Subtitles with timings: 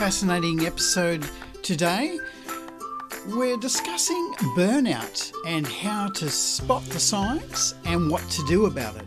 [0.00, 1.22] fascinating episode
[1.62, 2.18] today.
[3.28, 9.04] We're discussing burnout and how to spot the signs and what to do about it.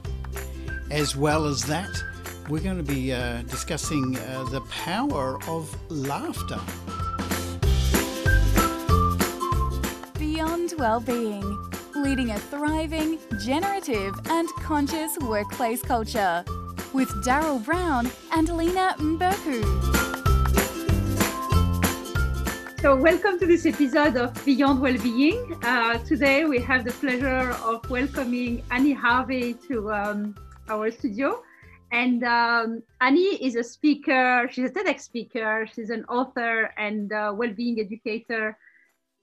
[0.91, 1.89] As well as that,
[2.47, 6.59] we're going to be uh, discussing uh, the power of laughter.
[10.19, 11.57] Beyond Wellbeing,
[11.95, 16.45] leading a thriving, generative, and conscious workplace culture
[16.93, 19.92] with Daryl Brown and Lena Mberku.
[22.83, 25.57] So, welcome to this episode of Beyond Wellbeing.
[25.63, 30.35] Uh, today, we have the pleasure of welcoming Annie Harvey to um,
[30.67, 31.41] our studio.
[31.93, 37.79] And um, Annie is a speaker, she's a TEDx speaker, she's an author and well-being
[37.79, 38.57] educator.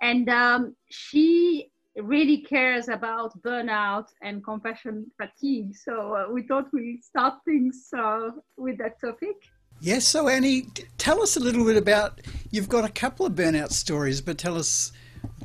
[0.00, 5.77] And um, she really cares about burnout and compassion fatigue.
[5.77, 9.36] So uh, we thought we'd start things uh, with that topic.
[9.80, 10.66] Yes, so Annie,
[10.98, 12.20] tell us a little bit about.
[12.50, 14.92] You've got a couple of burnout stories, but tell us.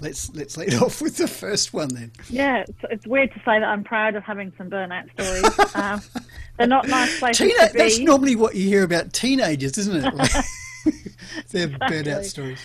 [0.02, 2.12] Let's let's lead off with the first one then.
[2.30, 5.76] Yeah, it's, it's weird to say that I'm proud of having some burnout stories.
[5.76, 6.02] um,
[6.58, 7.80] they're not nice places Teen- to be.
[7.80, 10.14] That's normally what you hear about teenagers, isn't it?
[11.52, 11.78] Their exactly.
[11.78, 12.60] burnout stories.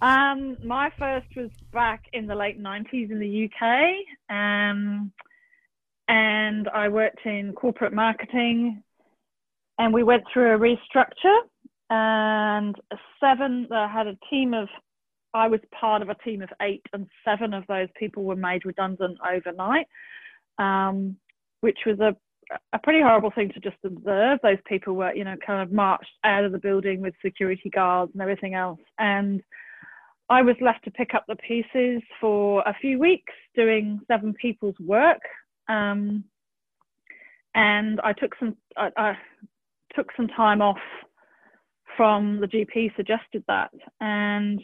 [0.00, 4.34] Um, my first was back in the late 90s in the UK.
[4.34, 5.12] Um,
[6.06, 8.82] and I worked in corporate marketing
[9.78, 11.38] and we went through a restructure
[11.90, 12.76] and
[13.20, 14.68] seven I had a team of
[15.34, 18.64] I was part of a team of eight and seven of those people were made
[18.64, 19.86] redundant overnight
[20.58, 21.16] um,
[21.60, 22.16] which was a
[22.72, 24.38] a pretty horrible thing to just observe.
[24.42, 28.12] Those people were you know kind of marched out of the building with security guards
[28.14, 28.80] and everything else.
[28.98, 29.42] And
[30.30, 34.78] I was left to pick up the pieces for a few weeks doing seven people's
[34.80, 35.20] work
[35.68, 36.24] um,
[37.54, 39.18] and I took some I, I,
[39.98, 40.78] took some time off
[41.96, 44.60] from the GP suggested that and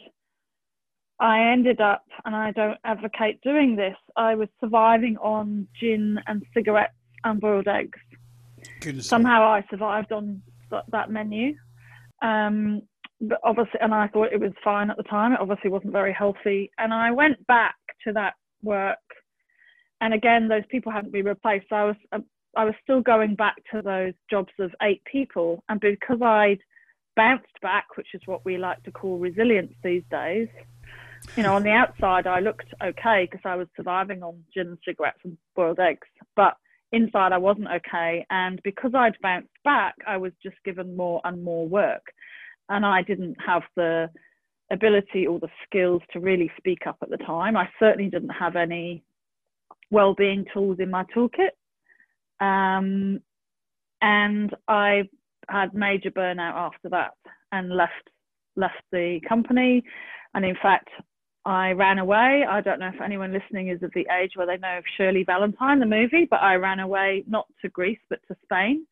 [1.19, 6.41] I ended up and I don't advocate doing this I was surviving on gin and
[6.53, 6.93] cigarettes
[7.25, 7.99] and boiled eggs.
[8.79, 11.55] Goodness somehow I survived on th- that menu.
[12.21, 12.81] Um,
[13.19, 16.13] but obviously and I thought it was fine at the time it obviously wasn't very
[16.13, 17.75] healthy and I went back
[18.05, 18.99] to that work.
[19.99, 22.23] And again those people hadn't been replaced so I was um,
[22.55, 25.63] I was still going back to those jobs of eight people.
[25.69, 26.59] And because I'd
[27.15, 30.47] bounced back, which is what we like to call resilience these days,
[31.35, 34.77] you know, on the outside, I looked okay because I was surviving on gin and
[34.85, 36.07] cigarettes and boiled eggs.
[36.35, 36.55] But
[36.91, 38.25] inside, I wasn't okay.
[38.29, 42.03] And because I'd bounced back, I was just given more and more work.
[42.69, 44.09] And I didn't have the
[44.71, 47.57] ability or the skills to really speak up at the time.
[47.57, 49.03] I certainly didn't have any
[49.91, 51.51] well-being tools in my toolkit
[52.39, 53.19] um,
[54.01, 55.03] and I
[55.49, 57.13] had major burnout after that
[57.51, 58.09] and left
[58.55, 59.83] left the company.
[60.33, 60.89] And in fact,
[61.45, 62.43] I ran away.
[62.49, 65.23] I don't know if anyone listening is of the age where they know of Shirley
[65.23, 68.85] Valentine, the movie, but I ran away not to Greece but to Spain,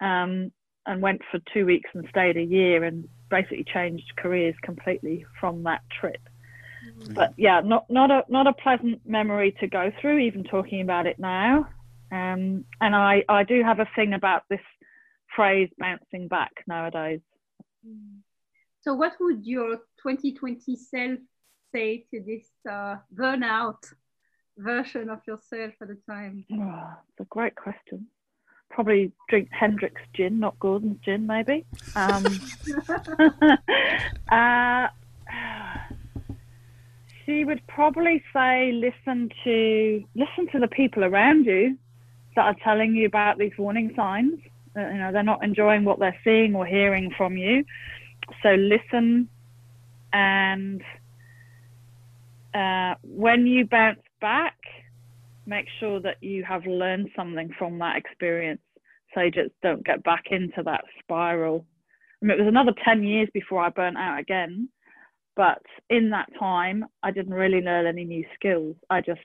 [0.00, 0.52] um,
[0.86, 5.62] and went for two weeks and stayed a year and basically changed careers completely from
[5.62, 6.20] that trip.
[6.86, 7.14] Mm-hmm.
[7.14, 11.06] But yeah, not not a not a pleasant memory to go through, even talking about
[11.06, 11.66] it now.
[12.12, 14.60] Um, and I, I do have a thing about this
[15.34, 17.20] phrase bouncing back nowadays.
[18.82, 21.18] So, what would your 2020 self
[21.72, 23.92] say to this uh, burnout
[24.56, 26.44] version of yourself at the time?
[26.52, 28.06] Oh, it's a great question.
[28.70, 31.64] Probably drink Hendrick's gin, not Gordon's gin, maybe.
[31.94, 32.24] Um,
[34.30, 34.88] uh,
[37.24, 41.78] she would probably say, listen to listen to the people around you
[42.36, 44.40] that are telling you about these warning signs.
[44.76, 47.64] Uh, you know, they're not enjoying what they're seeing or hearing from you.
[48.42, 49.28] So listen,
[50.12, 50.82] and
[52.54, 54.56] uh, when you bounce back,
[55.46, 58.60] make sure that you have learned something from that experience.
[59.14, 61.64] So you just don't get back into that spiral.
[62.22, 64.68] I mean, it was another 10 years before I burnt out again.
[65.36, 68.76] But in that time, I didn't really learn any new skills.
[68.88, 69.20] I just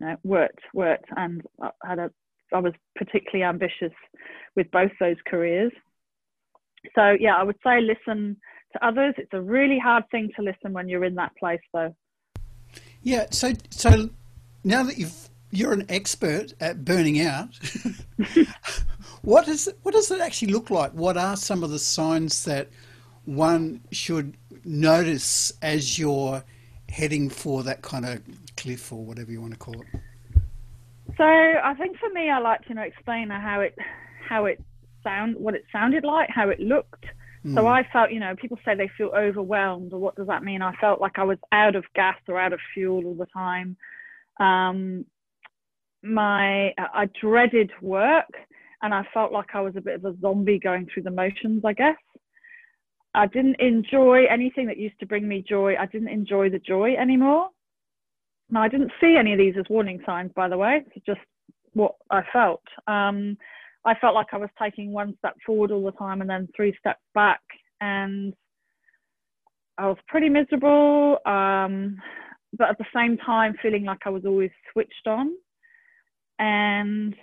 [0.00, 1.42] you know, worked, worked, and
[1.84, 2.10] had a
[2.52, 3.92] I was particularly ambitious
[4.56, 5.72] with both those careers.
[6.94, 8.36] So yeah, I would say listen
[8.72, 9.14] to others.
[9.18, 11.94] It's a really hard thing to listen when you're in that place, though.
[13.02, 13.26] Yeah.
[13.30, 14.10] So so
[14.64, 17.58] now that you've you're an expert at burning out.
[19.22, 20.92] what is what does it actually look like?
[20.92, 22.68] What are some of the signs that
[23.24, 26.42] one should notice as you're
[26.88, 28.22] heading for that kind of
[28.56, 29.86] cliff or whatever you want to call it?
[31.20, 33.76] So I think for me, I like to you know explain how it
[34.26, 34.62] how it
[35.04, 37.04] sound what it sounded like, how it looked,
[37.44, 37.54] Mm.
[37.54, 40.62] So I felt, you know, people say they feel overwhelmed, or what does that mean?
[40.62, 43.76] I felt like I was out of gas or out of fuel all the time.
[44.38, 45.06] Um,
[46.02, 48.30] my I dreaded work,
[48.82, 51.62] and I felt like I was a bit of a zombie going through the motions.
[51.64, 51.96] I guess
[53.14, 55.76] I didn't enjoy anything that used to bring me joy.
[55.76, 57.48] I didn't enjoy the joy anymore.
[58.50, 60.84] Now I didn't see any of these as warning signs, by the way.
[60.94, 61.20] It's just
[61.72, 62.62] what I felt.
[62.86, 63.36] Um,
[63.84, 66.76] I felt like I was taking one step forward all the time and then three
[66.78, 67.40] steps back,
[67.80, 68.34] and
[69.78, 71.18] I was pretty miserable.
[71.24, 71.96] Um,
[72.58, 75.32] but at the same time, feeling like I was always switched on.
[76.38, 77.14] And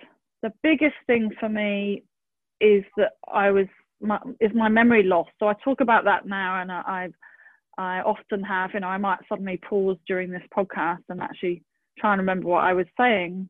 [0.42, 2.04] the biggest thing for me
[2.62, 3.68] is that I was
[4.02, 5.28] my, is my memory loss.
[5.40, 7.14] So I talk about that now, and I, I've
[7.78, 8.72] I often have.
[8.74, 11.64] You know, I might suddenly pause during this podcast and actually
[12.00, 13.50] try and remember what I was saying.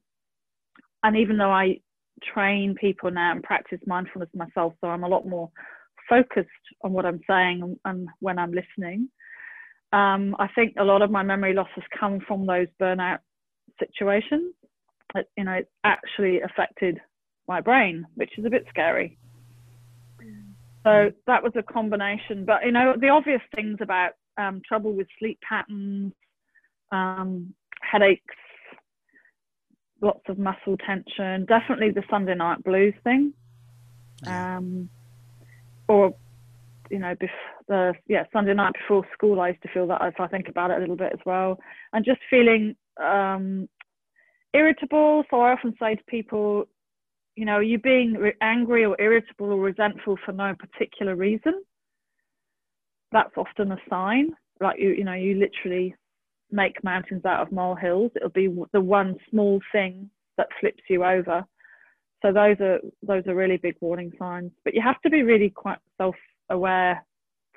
[1.04, 1.80] And even though I
[2.34, 5.50] train people now and practice mindfulness myself, so I'm a lot more
[6.10, 6.50] focused
[6.84, 9.10] on what I'm saying and, when I'm listening.
[9.94, 13.20] Um, I think a lot of my memory loss has come from those burnout
[13.80, 14.54] situations.
[15.16, 17.00] It, you know, it actually affected
[17.48, 19.18] my brain, which is a bit scary.
[20.84, 21.14] So mm.
[21.28, 22.46] that was a combination.
[22.46, 26.14] But you know, the obvious things about um, trouble with sleep patterns,
[26.92, 28.24] um, headaches,
[30.02, 31.46] lots of muscle tension.
[31.46, 33.34] Definitely the Sunday night blues thing.
[34.26, 34.90] Um,
[35.88, 36.16] or,
[36.90, 37.30] you know, bef-
[37.68, 40.72] the yeah Sunday night before school, I used to feel that if I think about
[40.72, 41.58] it a little bit as well,
[41.94, 43.68] and just feeling um,
[44.54, 45.24] irritable.
[45.30, 46.66] So I often say to people,
[47.36, 51.64] you know, are you being re- angry or irritable or resentful for no particular reason?
[53.12, 54.30] That's often a sign.
[54.60, 55.96] Like you, you know, you literally
[56.52, 58.12] make mountains out of molehills.
[58.16, 61.46] It'll be the one small thing that flips you over.
[62.22, 64.52] So those are those are really big warning signs.
[64.64, 67.06] But you have to be really quite self-aware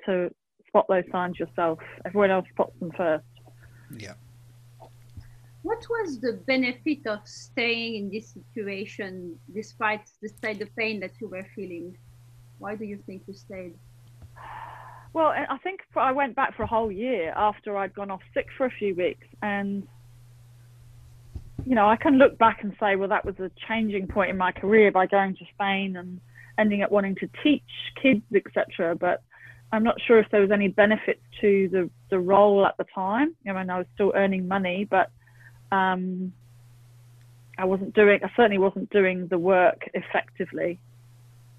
[0.05, 0.29] to
[0.67, 1.79] spot those signs yourself.
[2.05, 3.25] Everyone else spots them first.
[3.97, 4.13] Yeah.
[5.63, 11.27] What was the benefit of staying in this situation despite despite the pain that you
[11.27, 11.97] were feeling?
[12.57, 13.75] Why do you think you stayed?
[15.13, 18.47] Well, I think I went back for a whole year after I'd gone off sick
[18.57, 19.85] for a few weeks, and
[21.65, 24.37] you know, I can look back and say, well, that was a changing point in
[24.37, 26.19] my career by going to Spain and
[26.57, 27.63] ending up wanting to teach
[28.01, 28.95] kids, etc.
[28.95, 29.21] But
[29.71, 33.35] I'm not sure if there was any benefits to the the role at the time.
[33.47, 35.11] I mean, I was still earning money, but
[35.71, 36.33] um,
[37.57, 38.19] I wasn't doing.
[38.23, 40.79] I certainly wasn't doing the work effectively.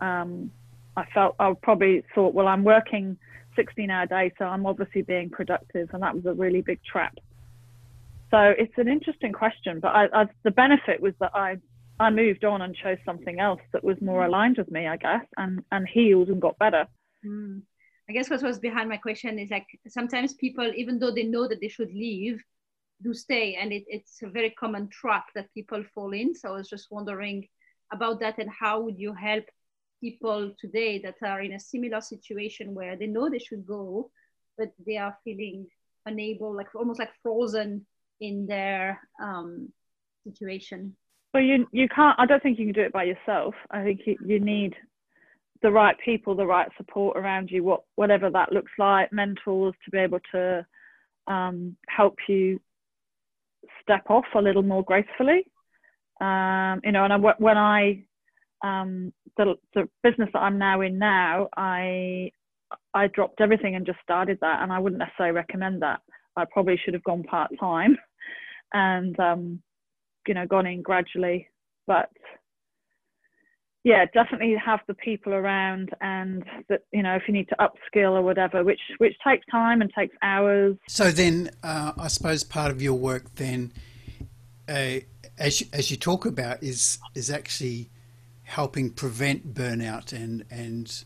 [0.01, 0.51] Um,
[0.97, 3.17] I felt I probably thought, well, I'm working
[3.57, 7.19] 16 hour day, so I'm obviously being productive, and that was a really big trap.
[8.31, 11.59] So it's an interesting question, but I, I, the benefit was that I
[12.01, 15.25] I moved on and chose something else that was more aligned with me, I guess,
[15.37, 16.87] and and healed and got better.
[17.25, 17.63] Mm.
[18.09, 21.47] I guess what was behind my question is like sometimes people, even though they know
[21.47, 22.43] that they should leave,
[23.03, 26.35] do stay, and it, it's a very common trap that people fall in.
[26.35, 27.47] So I was just wondering
[27.93, 29.45] about that and how would you help
[30.03, 34.11] people today that are in a similar situation where they know they should go,
[34.59, 35.67] but they are feeling
[36.05, 37.87] unable, like almost like frozen
[38.21, 39.73] in their um,
[40.27, 40.97] situation.
[41.33, 42.19] Well, you you can't.
[42.19, 43.55] I don't think you can do it by yourself.
[43.71, 44.75] I think you, you need
[45.63, 49.91] the right people, the right support around you, what whatever that looks like, mentors to
[49.91, 50.67] be able to
[51.29, 52.61] um, help you
[53.83, 55.47] step off a little more gracefully.
[56.21, 58.05] Um, you know, and I, when I
[58.63, 62.31] um, the, the business that I'm now in now, I
[62.95, 66.01] I dropped everything and just started that, and I wouldn't necessarily recommend that.
[66.37, 67.97] I probably should have gone part time,
[68.73, 69.63] and um,
[70.27, 71.49] you know, gone in gradually.
[71.87, 72.11] But
[73.85, 78.13] yeah, definitely have the people around, and that you know, if you need to upskill
[78.13, 80.77] or whatever, which which takes time and takes hours.
[80.89, 83.73] So then, uh, I suppose part of your work then,
[84.69, 85.01] uh,
[85.39, 87.91] as you, as you talk about, is is actually
[88.53, 91.05] helping prevent burnout and and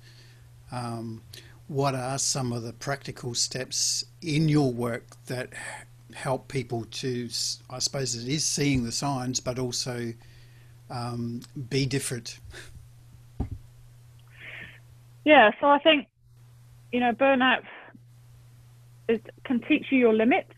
[0.73, 1.23] um,
[1.69, 5.50] what are some of the practical steps in your work that
[6.12, 7.29] help people to
[7.71, 10.12] I suppose it is seeing the signs but also
[10.91, 12.41] um, be different?
[15.25, 16.09] Yeah so I think
[16.91, 17.62] you know burnout
[19.09, 20.50] is, can teach you your limits.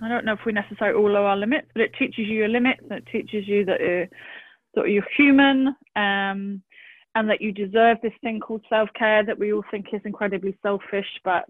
[0.00, 2.48] I don't know if we necessarily all know our limits but it teaches you your
[2.48, 4.06] limits and it teaches you that uh,
[4.74, 6.62] that you're human um,
[7.14, 10.56] and that you deserve this thing called self care that we all think is incredibly
[10.62, 11.06] selfish.
[11.24, 11.48] But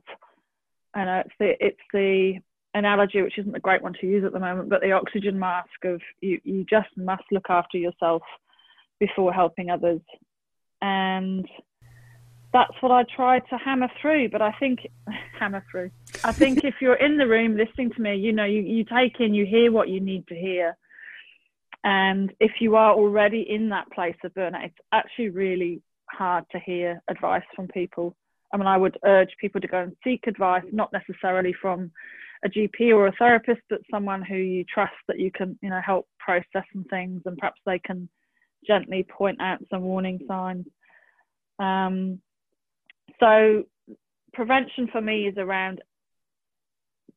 [0.95, 2.35] I know it's the it's the
[2.75, 5.85] analogy which isn't a great one to use at the moment, but the oxygen mask
[5.85, 8.23] of you you just must look after yourself
[8.99, 10.01] before helping others.
[10.81, 11.49] And
[12.53, 14.29] that's what I try to hammer through.
[14.31, 14.81] But I think
[15.39, 15.91] hammer through.
[16.25, 19.21] I think if you're in the room listening to me, you know, you, you take
[19.21, 20.77] in, you hear what you need to hear.
[21.85, 26.61] And if you are already in that place of burnout, it's actually really hard to
[26.61, 28.17] hear advice from people.
[28.53, 31.91] I mean, I would urge people to go and seek advice, not necessarily from
[32.45, 35.81] a GP or a therapist, but someone who you trust that you can, you know,
[35.85, 38.09] help process some things, and perhaps they can
[38.67, 40.67] gently point out some warning signs.
[41.59, 42.21] Um,
[43.21, 43.65] so,
[44.33, 45.81] prevention for me is around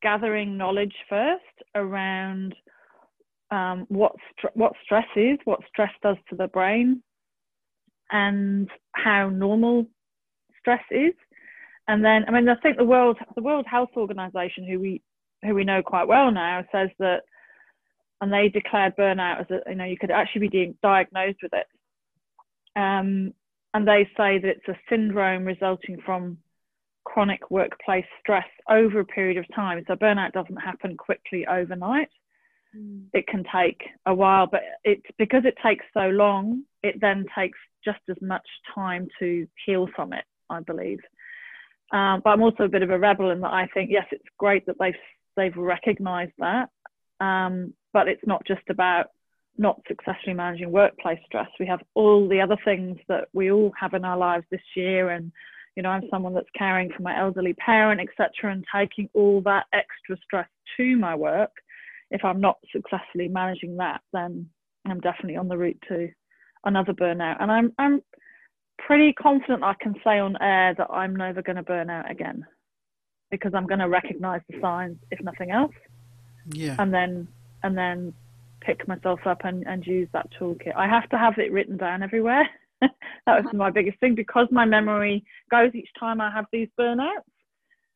[0.01, 1.43] gathering knowledge first
[1.73, 2.53] around
[3.55, 4.13] um, what
[4.53, 7.01] what stress is, what stress does to the brain,
[8.11, 9.87] and how normal
[10.59, 11.13] stress is.
[11.87, 15.01] And then, I mean, I think the World the World Health Organization, who we
[15.43, 17.21] who we know quite well now, says that,
[18.19, 21.67] and they declared burnout as a, you know, you could actually be diagnosed with it.
[22.75, 23.33] Um,
[23.73, 26.39] and they say that it's a syndrome resulting from
[27.05, 29.81] chronic workplace stress over a period of time.
[29.87, 32.09] So burnout doesn't happen quickly overnight.
[32.75, 33.05] Mm.
[33.13, 37.57] It can take a while, but it's because it takes so long, it then takes
[37.83, 40.99] just as much time to heal from it, I believe.
[41.91, 44.25] Um, but I'm also a bit of a rebel in that I think yes, it's
[44.37, 44.93] great that they've
[45.37, 46.69] they've recognised that,
[47.19, 49.07] um, but it's not just about
[49.57, 51.47] not successfully managing workplace stress.
[51.59, 55.09] We have all the other things that we all have in our lives this year,
[55.09, 55.31] and
[55.75, 59.65] you know, I'm someone that's caring for my elderly parent, etc., and taking all that
[59.73, 61.51] extra stress to my work.
[62.15, 64.49] If I'm not successfully managing that, then
[64.87, 66.07] I'm definitely on the route to
[66.63, 67.41] another burnout.
[67.41, 68.01] And I'm I'm
[68.77, 72.45] pretty confident I can say on air that I'm never going to burn out again
[73.31, 75.75] because I'm going to recognize the signs, if nothing else.
[76.51, 76.77] Yeah.
[76.79, 77.27] And then
[77.63, 78.13] and then
[78.61, 80.75] pick myself up and, and use that toolkit.
[80.75, 82.47] I have to have it written down everywhere.
[82.81, 82.91] that
[83.27, 87.27] was my biggest thing because my memory goes each time I have these burnouts.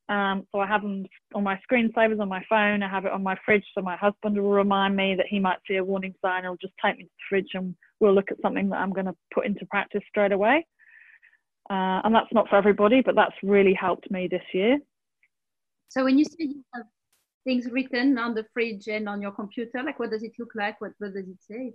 [0.09, 2.81] Um, so I have them on my screensavers on my phone.
[2.81, 5.59] I have it on my fridge, so my husband will remind me that he might
[5.67, 6.43] see a warning sign.
[6.43, 9.05] He'll just take me to the fridge, and we'll look at something that I'm going
[9.05, 10.65] to put into practice straight away.
[11.69, 14.79] Uh, and that's not for everybody, but that's really helped me this year.
[15.89, 16.85] So when you say you have
[17.43, 20.81] things written on the fridge and on your computer, like what does it look like?
[20.81, 21.73] What, what does it say?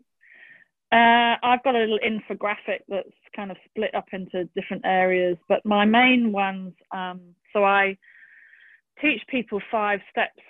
[0.91, 5.65] Uh, I've got a little infographic that's kind of split up into different areas, but
[5.65, 7.21] my main ones, um,
[7.53, 7.97] so I
[9.01, 10.41] teach people five steps,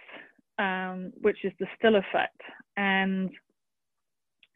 [0.58, 2.40] um, which is the still effect.
[2.76, 3.30] And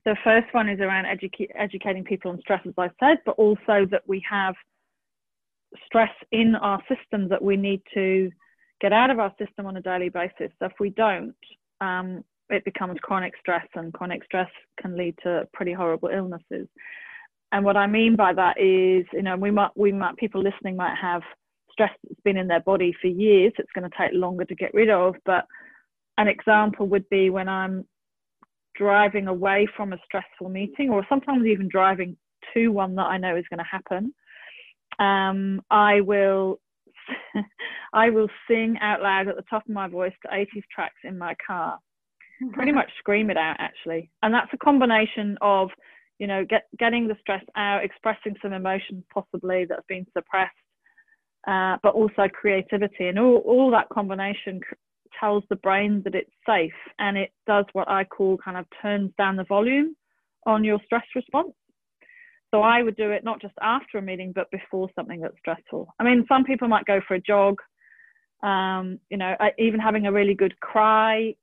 [0.04, 3.86] the first one is around educa- educating people on stress, as I said, but also
[3.90, 4.54] that we have
[5.84, 8.30] stress in our system that we need to
[8.80, 10.50] get out of our system on a daily basis.
[10.58, 11.34] So if we don't,
[11.80, 14.48] um, it becomes chronic stress, and chronic stress
[14.80, 16.68] can lead to pretty horrible illnesses.
[17.52, 20.76] And what I mean by that is, you know, we might, we might, people listening
[20.76, 21.22] might have
[21.78, 23.52] stress that's been in their body for years.
[23.56, 25.14] It's going to take longer to get rid of.
[25.24, 25.44] But
[26.18, 27.86] an example would be when I'm
[28.76, 32.16] driving away from a stressful meeting, or sometimes even driving
[32.54, 34.14] to one that I know is going to happen.
[34.98, 36.60] Um, I will
[37.92, 41.16] I will sing out loud at the top of my voice to 80s tracks in
[41.16, 41.78] my car.
[42.52, 44.10] Pretty much scream it out actually.
[44.22, 45.70] And that's a combination of,
[46.18, 50.54] you know, get, getting the stress out, expressing some emotions possibly that's been suppressed,
[51.46, 53.08] uh, but also creativity.
[53.08, 54.60] And all, all that combination
[55.18, 59.10] tells the brain that it's safe and it does what I call kind of turns
[59.18, 59.96] down the volume
[60.46, 61.52] on your stress response.
[62.50, 65.94] So I would do it not just after a meeting, but before something that's stressful.
[65.98, 67.58] I mean, some people might go for a jog.
[68.42, 71.34] Um, you know, even having a really good cry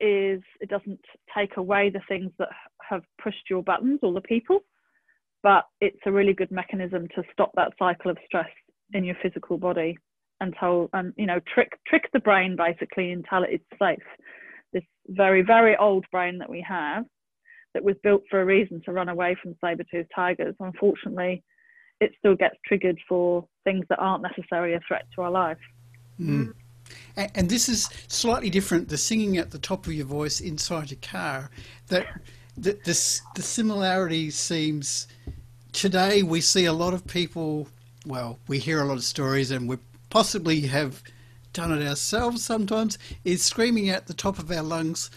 [0.00, 1.00] is it doesn't
[1.34, 2.48] take away the things that
[2.88, 4.60] have pushed your buttons or the people,
[5.42, 8.50] but it's a really good mechanism to stop that cycle of stress
[8.92, 9.96] in your physical body
[10.40, 13.98] and tell and you know trick trick the brain basically and tell it it's safe.
[14.72, 17.04] This very very old brain that we have
[17.74, 20.54] that was built for a reason to run away from saber-toothed tigers.
[20.58, 21.42] Unfortunately,
[22.00, 25.58] it still gets triggered for things that aren't necessarily a threat to our life.
[26.20, 26.52] Mm.
[27.16, 28.88] And, and this is slightly different.
[28.88, 31.50] The singing at the top of your voice inside your car.
[31.88, 32.06] That
[32.56, 35.06] the, the, the similarity seems.
[35.72, 37.68] Today we see a lot of people.
[38.06, 39.76] Well, we hear a lot of stories, and we
[40.08, 41.02] possibly have
[41.52, 42.98] done it ourselves sometimes.
[43.24, 45.10] Is screaming at the top of our lungs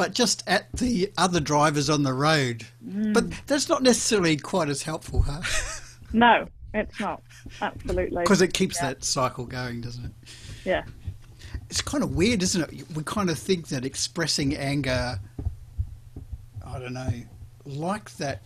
[0.00, 2.66] but just at the other drivers on the road.
[2.82, 3.12] Mm.
[3.12, 5.42] But that's not necessarily quite as helpful, huh?
[6.14, 7.22] no, it's not.
[7.60, 8.22] Absolutely.
[8.22, 8.88] Because it keeps yeah.
[8.88, 10.12] that cycle going, doesn't it?
[10.64, 10.84] Yeah.
[11.68, 12.96] It's kind of weird, isn't it?
[12.96, 15.20] We kind of think that expressing anger,
[16.66, 17.12] I don't know,
[17.66, 18.40] like that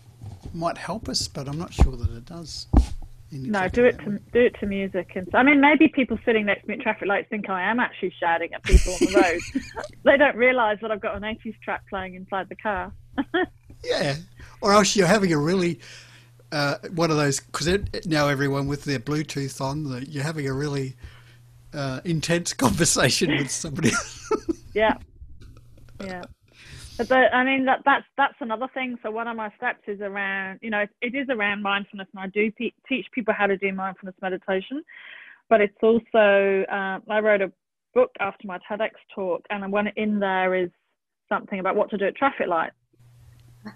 [0.52, 2.66] might help us, but I'm not sure that it does.
[3.34, 6.62] No, do it to do it to music, and I mean maybe people sitting next
[6.62, 9.40] to me at traffic lights think I am actually shouting at people on the
[9.74, 9.84] road.
[10.04, 12.92] they don't realise that I've got an 80s track playing inside the car.
[13.84, 14.16] yeah,
[14.60, 15.80] or else you're having a really
[16.52, 17.68] uh, one of those because
[18.06, 20.94] now everyone with their Bluetooth on, you're having a really
[21.72, 23.90] uh, intense conversation with somebody.
[24.74, 24.96] yeah,
[26.00, 26.22] yeah.
[26.96, 28.96] But I mean that that's that's another thing.
[29.02, 32.22] So one of my steps is around, you know, it, it is around mindfulness, and
[32.22, 34.82] I do pe- teach people how to do mindfulness meditation.
[35.50, 37.52] But it's also uh, I wrote a
[37.94, 40.70] book after my TEDx talk, and one in there is
[41.28, 42.76] something about what to do at traffic lights.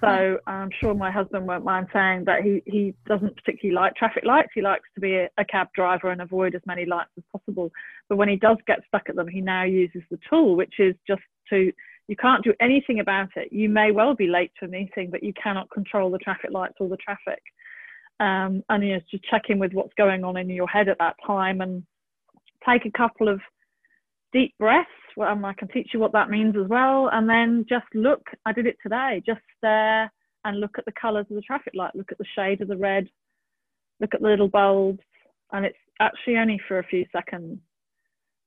[0.01, 4.23] So I'm sure my husband won't mind saying that he, he doesn't particularly like traffic
[4.25, 4.51] lights.
[4.55, 7.73] He likes to be a, a, cab driver and avoid as many lights as possible.
[8.09, 10.95] But when he does get stuck at them, he now uses the tool, which is
[11.07, 11.73] just to,
[12.09, 13.53] you can't do anything about it.
[13.53, 16.77] You may well be late to a meeting, but you cannot control the traffic lights
[16.81, 17.43] or the traffic.
[18.21, 20.99] Um, and you know, to check in with what's going on in your head at
[20.99, 21.85] that time and
[22.69, 23.41] take a couple of
[24.33, 27.11] deep breaths well, um, I can teach you what that means as well.
[27.13, 30.11] And then just look, I did it today, just stare
[30.45, 32.77] and look at the colours of the traffic light, look at the shade of the
[32.77, 33.09] red,
[34.01, 35.01] look at the little bulbs.
[35.51, 37.59] And it's actually only for a few seconds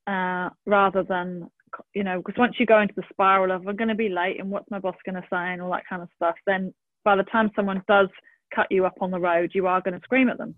[0.08, 1.50] uh, rather than,
[1.94, 4.40] you know, because once you go into the spiral of, I'm going to be late
[4.40, 6.74] and what's my boss going to say and all that kind of stuff, then
[7.04, 8.10] by the time someone does
[8.54, 10.56] cut you up on the road, you are going to scream at them.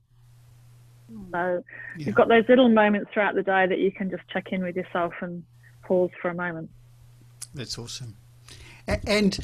[1.32, 1.64] So
[1.98, 2.06] yeah.
[2.06, 4.76] you've got those little moments throughout the day that you can just check in with
[4.76, 5.44] yourself and
[5.84, 6.70] pause for a moment.
[7.54, 8.16] That's awesome.
[8.88, 9.40] And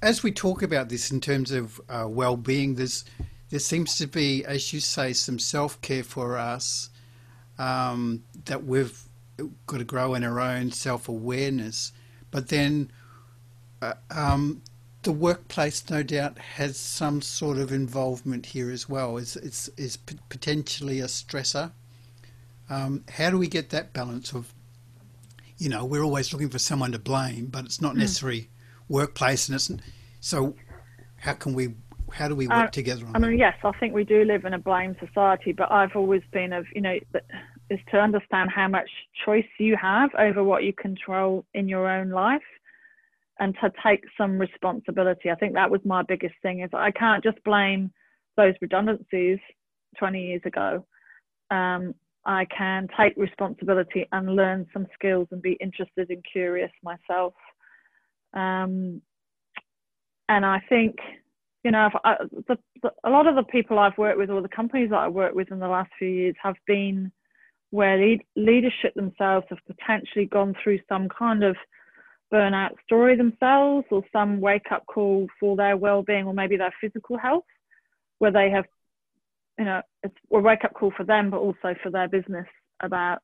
[0.00, 3.04] as we talk about this in terms of uh, well-being, there's
[3.50, 6.88] there seems to be, as you say, some self-care for us
[7.58, 8.98] um, that we've
[9.66, 11.92] got to grow in our own self-awareness.
[12.30, 12.90] But then
[13.80, 14.62] uh, um,
[15.02, 19.16] the workplace, no doubt, has some sort of involvement here as well.
[19.16, 21.72] Is is is potentially a stressor.
[22.70, 24.54] Um, how do we get that balance of
[25.62, 28.00] you know, we're always looking for someone to blame, but it's not hmm.
[28.00, 28.48] necessarily
[28.88, 29.70] workplace, and it's
[30.20, 30.56] so.
[31.18, 31.74] How can we?
[32.10, 33.06] How do we work uh, together?
[33.14, 36.22] I mean, yes, I think we do live in a blame society, but I've always
[36.32, 36.98] been of you know
[37.72, 38.88] is to understand how much
[39.24, 42.42] choice you have over what you control in your own life
[43.38, 45.30] and to take some responsibility.
[45.30, 47.90] I think that was my biggest thing is I can't just blame
[48.36, 49.38] those redundancies
[49.98, 50.84] 20 years ago.
[51.50, 57.34] Um, I can take responsibility and learn some skills and be interested and curious myself.
[58.32, 59.02] Um,
[60.28, 60.96] and I think,
[61.64, 62.16] you know, I,
[62.48, 65.12] the, the, a lot of the people I've worked with or the companies that I've
[65.12, 67.10] worked with in the last few years have been
[67.72, 71.56] where lead, leadership themselves have potentially gone through some kind of
[72.32, 77.18] burnout story themselves or some wake up call for their well-being or maybe their physical
[77.18, 77.44] health
[78.18, 78.66] where they have
[79.58, 82.46] you know, it's a wake up call for them, but also for their business
[82.80, 83.18] about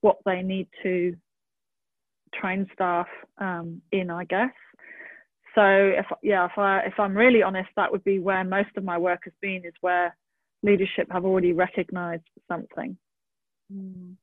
[0.00, 1.16] what they need to
[2.34, 4.52] train staff um, in, I guess.
[5.54, 8.84] So if yeah, if I if I'm really honest, that would be where most of
[8.84, 10.16] my work has been is where
[10.62, 12.96] leadership have already recognised something.
[13.70, 14.14] Mm.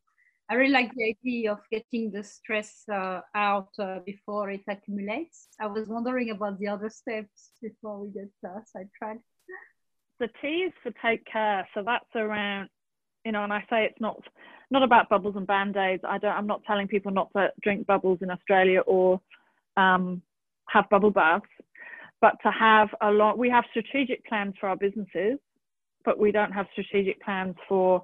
[0.51, 5.47] I really like the idea of getting the stress uh, out uh, before it accumulates.
[5.59, 9.21] I was wondering about the other steps before we get uh, sidetracked
[10.19, 11.67] the T is for take care.
[11.73, 12.69] So that's around,
[13.25, 14.21] you know, and I say it's not
[14.71, 16.03] not about bubbles and band aids.
[16.07, 16.35] I don't.
[16.35, 19.19] I'm not telling people not to drink bubbles in Australia or
[19.77, 20.21] um,
[20.67, 21.45] have bubble baths,
[22.21, 23.37] but to have a lot.
[23.37, 25.39] We have strategic plans for our businesses,
[26.05, 28.03] but we don't have strategic plans for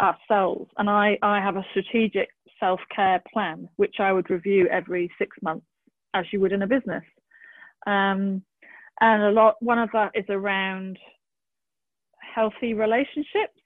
[0.00, 0.70] ourselves.
[0.78, 5.36] And I I have a strategic self care plan which I would review every six
[5.42, 5.66] months,
[6.14, 7.04] as you would in a business.
[7.86, 8.42] Um,
[9.00, 9.56] and a lot.
[9.60, 10.98] One of that is around
[12.34, 13.60] healthy relationships.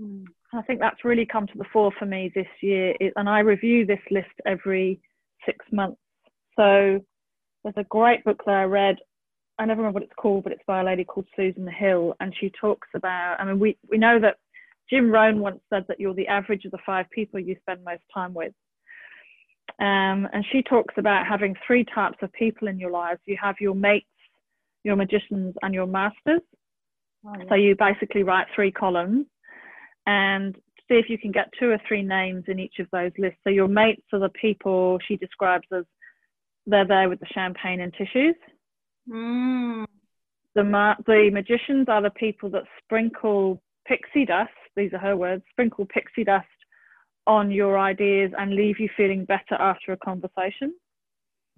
[0.00, 0.24] Mm.
[0.54, 3.84] I think that's really come to the fore for me this year, and I review
[3.84, 5.00] this list every
[5.44, 6.00] six months.
[6.56, 7.00] So
[7.62, 8.96] there's a great book that I read.
[9.58, 12.14] I never remember what it's called, but it's by a lady called Susan the Hill,
[12.20, 13.36] and she talks about.
[13.38, 14.36] I mean, we we know that
[14.90, 18.02] Jim Rohn once said that you're the average of the five people you spend most
[18.12, 18.52] time with.
[19.80, 23.20] Um, and she talks about having three types of people in your lives.
[23.26, 24.06] You have your mates,
[24.82, 26.40] your magicians, and your masters.
[27.26, 27.44] Oh, yeah.
[27.48, 29.26] So you basically write three columns
[30.06, 30.56] and
[30.88, 33.38] see if you can get two or three names in each of those lists.
[33.44, 35.84] So your mates are the people she describes as
[36.66, 38.36] they're there with the champagne and tissues.
[39.08, 39.84] Mm.
[40.54, 45.42] The, ma- the magicians are the people that sprinkle pixie dust, these are her words,
[45.50, 46.46] sprinkle pixie dust
[47.26, 50.74] on your ideas and leave you feeling better after a conversation.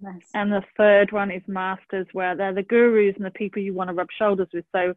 [0.01, 0.29] Nice.
[0.33, 3.89] And the third one is masters, where they're the gurus and the people you want
[3.89, 4.65] to rub shoulders with.
[4.75, 4.93] So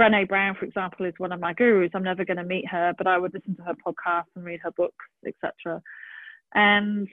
[0.00, 1.90] Brené Brown, for example, is one of my gurus.
[1.94, 4.60] I'm never going to meet her, but I would listen to her podcast and read
[4.62, 5.82] her books, etc.
[6.54, 7.08] And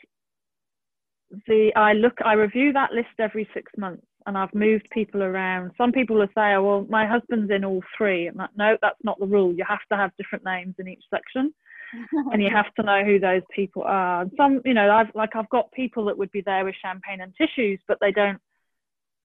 [1.48, 5.72] the I look, I review that list every six months, and I've moved people around.
[5.78, 8.28] Some people will say, "Oh, well, my husband's in all three.
[8.28, 9.54] I'm like, no, that's not the rule.
[9.54, 11.54] You have to have different names in each section,
[12.12, 14.22] and you have to know who those people are.
[14.22, 17.22] And some, you know, I've like I've got people that would be there with champagne
[17.22, 18.40] and tissues, but they don't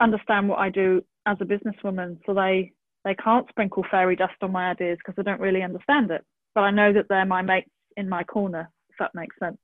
[0.00, 2.72] understand what I do as a businesswoman, so they
[3.04, 6.24] they can't sprinkle fairy dust on my ideas because they don't really understand it.
[6.54, 9.58] But I know that they're my mates in my corner, if that makes sense.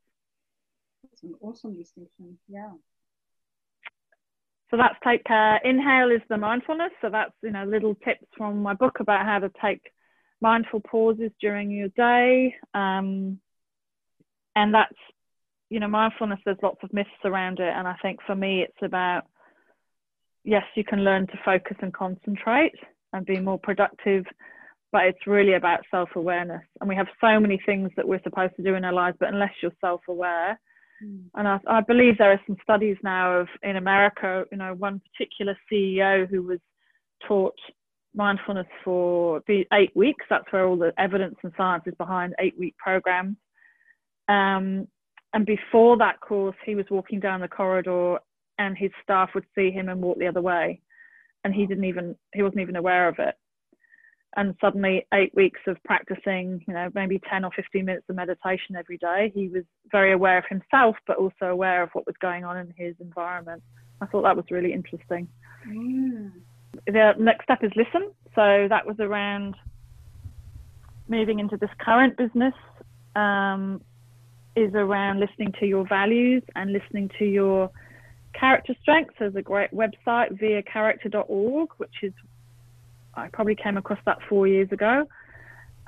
[1.03, 2.39] That's an awesome distinction.
[2.49, 2.71] Yeah.
[4.71, 5.61] So that's take care.
[5.65, 6.91] Inhale is the mindfulness.
[7.01, 9.83] So that's you know little tips from my book about how to take
[10.41, 12.55] mindful pauses during your day.
[12.75, 13.39] Um,
[14.57, 14.95] and that's
[15.71, 16.41] you know mindfulness.
[16.45, 19.25] There's lots of myths around it, and I think for me it's about
[20.45, 22.75] yes, you can learn to focus and concentrate
[23.13, 24.25] and be more productive,
[24.93, 26.63] but it's really about self awareness.
[26.81, 29.33] And we have so many things that we're supposed to do in our lives, but
[29.33, 30.59] unless you're self aware.
[31.35, 35.01] And I, I, believe there are some studies now of in America, you know, one
[35.13, 36.59] particular CEO who was
[37.27, 37.59] taught
[38.15, 40.25] mindfulness for eight weeks.
[40.31, 43.37] That's where all the evidence and science is behind eight week programs.
[44.29, 44.89] Um,
[45.33, 48.19] and before that course, he was walking down the corridor
[48.59, 50.81] and his staff would see him and walk the other way
[51.45, 53.35] and he didn't even he wasn't even aware of it
[54.37, 58.77] and suddenly eight weeks of practicing you know maybe 10 or 15 minutes of meditation
[58.77, 62.45] every day he was very aware of himself but also aware of what was going
[62.45, 63.63] on in his environment.
[64.01, 65.29] I thought that was really interesting.
[65.67, 66.33] Mm.
[66.87, 68.11] the next step is listen.
[68.35, 69.55] So that was around
[71.09, 72.55] moving into this current business
[73.15, 73.81] um,
[74.57, 77.71] is around listening to your values and listening to your
[78.39, 79.15] Character Strengths.
[79.19, 82.13] There's a great website, viacharacter.org, which is,
[83.17, 85.07] I probably came across that four years ago.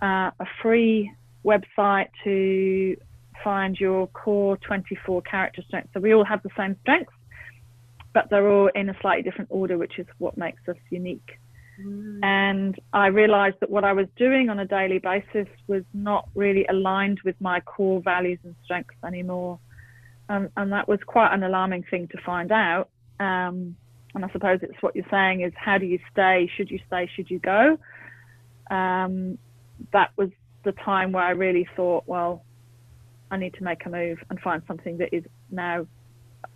[0.00, 1.10] Uh, a free
[1.44, 2.96] website to
[3.42, 5.90] find your core 24 character strengths.
[5.94, 7.12] So we all have the same strengths,
[8.12, 11.38] but they're all in a slightly different order, which is what makes us unique.
[11.80, 12.20] Mm.
[12.22, 16.66] And I realized that what I was doing on a daily basis was not really
[16.66, 19.58] aligned with my core values and strengths anymore
[20.28, 22.88] and, and that was quite an alarming thing to find out.
[23.20, 23.76] Um,
[24.16, 26.50] and I suppose it's what you're saying is how do you stay?
[26.56, 27.08] Should you stay?
[27.14, 27.78] Should you go?
[28.70, 29.36] Um,
[29.92, 30.30] that was
[30.64, 32.42] the time where I really thought, well,
[33.30, 35.86] I need to make a move and find something that is now,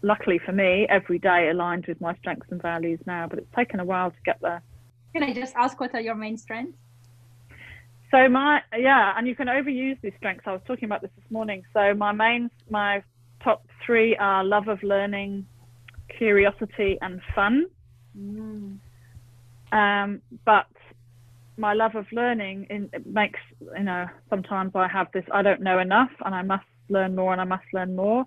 [0.01, 3.27] luckily for me, every day aligned with my strengths and values now.
[3.29, 4.63] But it's taken a while to get there.
[5.13, 6.79] Can I just ask what are your main strengths?
[8.11, 10.45] So my yeah, and you can overuse these strengths.
[10.47, 11.63] I was talking about this this morning.
[11.75, 13.03] So my main my
[13.45, 15.47] top three are love of learning,
[16.19, 17.67] curiosity, and fun.
[18.19, 18.79] Mm.
[19.73, 20.67] Um, but
[21.57, 23.39] my love of learning in, makes
[23.77, 27.33] you know sometimes I have this I don't know enough and I must learn more
[27.33, 28.25] and I must learn more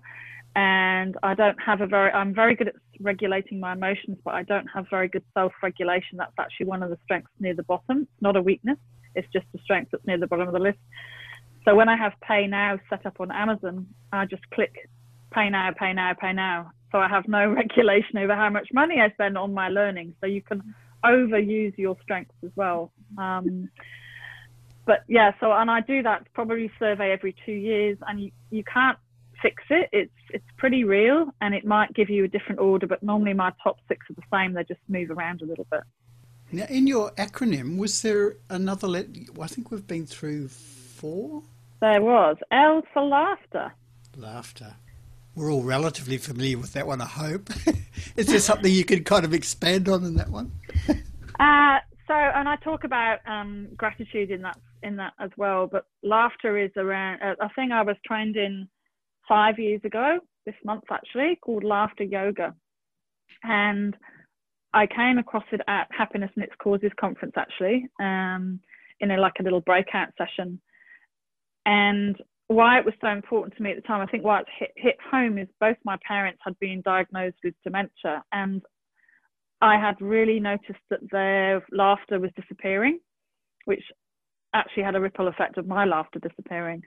[0.56, 4.44] and I don't have a very I'm very good at regulating my emotions but I
[4.44, 8.22] don't have very good self-regulation that's actually one of the strengths near the bottom it's
[8.22, 8.78] not a weakness
[9.16, 10.78] it's just a strength that's near the bottom of the list
[11.64, 14.88] so when I have pay now set up on Amazon I just click
[15.34, 16.70] pay now, pay now, pay now.
[16.94, 20.14] So I have no regulation over how much money I spend on my learning.
[20.20, 22.92] So you can overuse your strengths as well.
[23.18, 23.68] Um,
[24.86, 28.62] but yeah, so and I do that probably survey every two years, and you, you
[28.62, 28.98] can't
[29.42, 29.88] fix it.
[29.92, 33.52] It's it's pretty real, and it might give you a different order, but normally my
[33.62, 34.52] top six are the same.
[34.52, 35.80] They just move around a little bit.
[36.52, 39.08] Now, in your acronym, was there another letter?
[39.40, 41.42] I think we've been through four.
[41.80, 43.72] There was L for laughter.
[44.16, 44.76] Laughter
[45.34, 47.50] we're all relatively familiar with that one, I hope.
[48.16, 50.52] Is there something you could kind of expand on in that one?
[50.88, 55.66] uh, so, and I talk about um, gratitude in that in that as well.
[55.66, 58.68] But laughter is around uh, a thing I was trained in
[59.26, 62.54] five years ago, this month actually, called laughter yoga,
[63.42, 63.96] and
[64.72, 68.60] I came across it at Happiness and Its Causes conference actually, um,
[69.00, 70.60] in a, like a little breakout session,
[71.64, 72.16] and
[72.48, 74.70] why it was so important to me at the time, I think why it hit,
[74.76, 78.62] hit home is both my parents had been diagnosed with dementia, and
[79.60, 82.98] I had really noticed that their laughter was disappearing,
[83.64, 83.82] which
[84.54, 86.82] actually had a ripple effect of my laughter disappearing.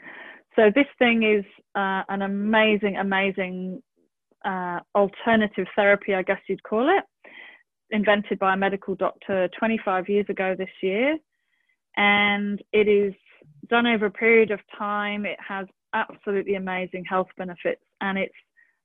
[0.56, 3.82] So this thing is uh, an amazing, amazing
[4.46, 7.04] uh, alternative therapy, I guess you'd call it,
[7.90, 11.18] invented by a medical doctor 25 years ago this year,
[11.96, 13.14] and it is
[13.70, 15.26] done over a period of time.
[15.26, 18.34] It has absolutely amazing health benefits and it's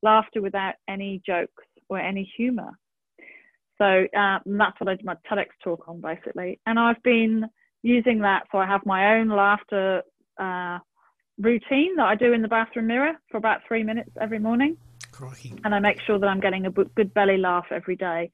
[0.03, 2.71] laughter without any jokes or any humor.
[3.79, 6.61] So uh, that's what I did my TEDx talk on basically.
[6.67, 7.47] And I've been
[7.83, 8.45] using that.
[8.53, 10.03] So I have my own laughter
[10.39, 10.79] uh,
[11.39, 14.77] routine that I do in the bathroom mirror for about three minutes every morning.
[15.11, 15.55] Crikey.
[15.65, 18.31] And I make sure that I'm getting a good belly laugh every day.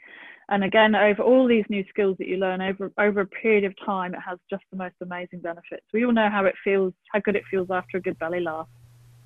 [0.51, 3.75] And again, over all these new skills that you learn over over a period of
[3.85, 5.85] time, it has just the most amazing benefits.
[5.93, 8.69] We all know how it feels, how good it feels after a good belly laugh.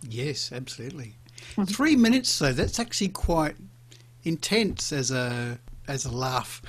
[0.08, 1.14] Yes, absolutely.
[1.52, 1.64] Mm-hmm.
[1.64, 3.54] Three minutes though, that's actually quite
[4.24, 5.58] intense as a
[5.88, 6.62] as a laugh.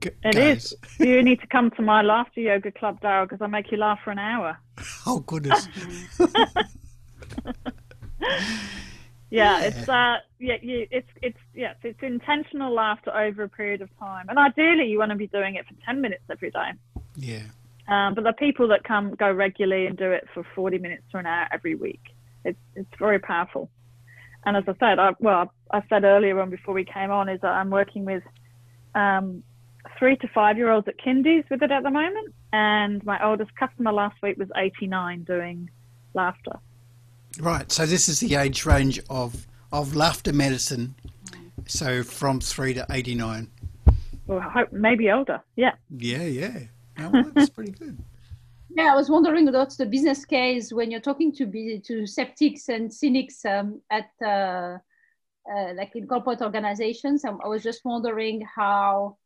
[0.22, 0.74] It is.
[1.00, 3.98] You need to come to my laughter yoga club, Daryl, because I make you laugh
[4.04, 4.58] for an hour.
[5.06, 5.68] Oh goodness.
[9.30, 13.90] Yeah, it's uh, yeah, you, it's it's yes, it's intentional laughter over a period of
[13.98, 16.70] time, and ideally you want to be doing it for ten minutes every day.
[17.16, 17.42] Yeah.
[17.88, 21.18] Um, but the people that come go regularly and do it for forty minutes to
[21.18, 22.00] an hour every week,
[22.44, 23.70] it's it's very powerful.
[24.46, 27.40] And as I said, I, well, I said earlier on before we came on, is
[27.42, 28.22] that I'm working with
[28.94, 29.42] um,
[29.98, 33.54] three to five year olds at kindies with it at the moment, and my oldest
[33.56, 35.70] customer last week was 89 doing
[36.14, 36.60] laughter.
[37.40, 37.70] Right.
[37.70, 40.94] So this is the age range of of laughter medicine.
[41.66, 43.50] So from three to eighty nine.
[44.26, 45.42] Well, I hope maybe older.
[45.56, 45.72] Yeah.
[45.90, 46.58] Yeah, yeah.
[46.98, 47.98] No, that's pretty good.
[48.70, 52.68] Yeah, I was wondering what's the business case when you're talking to be, to skeptics
[52.68, 54.76] and cynics um, at uh,
[55.50, 57.24] uh, like in corporate organizations.
[57.24, 59.16] I, I was just wondering how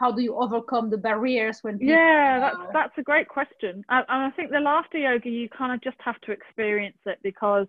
[0.00, 3.84] how do you overcome the barriers when people, yeah that's that's a great question.
[3.90, 7.66] And I think the laughter yoga you kind of just have to experience it because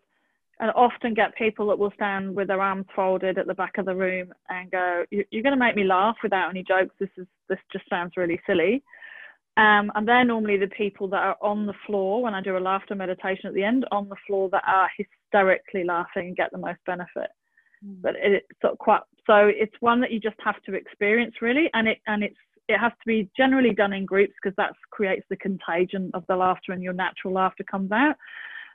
[0.61, 3.85] I often get people that will stand with their arms folded at the back of
[3.85, 6.95] the room and go you're going to make me laugh without any jokes.
[6.99, 8.81] This is this just sounds really silly.
[9.57, 12.59] Um, and they're normally the people that are on the floor when I do a
[12.59, 16.57] laughter meditation at the end on the floor that are hysterically laughing and get the
[16.57, 17.29] most benefit
[17.85, 18.01] mm.
[18.01, 21.69] but it's sort of quite so it's one that you just have to experience really,
[21.73, 25.25] and it and it's it has to be generally done in groups because that creates
[25.29, 28.15] the contagion of the laughter and your natural laughter comes out.